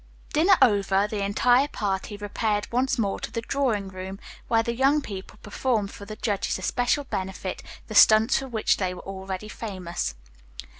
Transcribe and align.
Dinner 0.33 0.57
over, 0.63 1.07
the 1.07 1.23
entire 1.23 1.67
party 1.67 2.17
repaired 2.17 2.67
once 2.71 2.97
more 2.97 3.19
to 3.19 3.29
the 3.29 3.41
drawing 3.43 3.87
room, 3.87 4.17
where 4.47 4.63
the 4.63 4.73
young 4.73 4.99
people 5.03 5.37
performed 5.43 5.91
for 5.91 6.05
the 6.05 6.15
judge's 6.15 6.57
especial 6.57 7.03
benefit 7.03 7.61
the 7.85 7.93
stunts 7.93 8.39
for 8.39 8.47
which 8.47 8.77
they 8.77 8.95
were 8.95 9.05
already 9.05 9.47
famous. 9.47 10.15